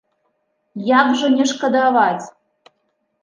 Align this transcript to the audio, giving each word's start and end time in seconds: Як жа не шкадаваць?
Як 0.99 1.07
жа 1.19 1.27
не 1.35 1.45
шкадаваць? 1.51 2.25